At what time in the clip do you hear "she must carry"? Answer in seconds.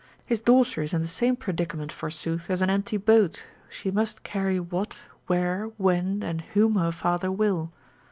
3.69-4.59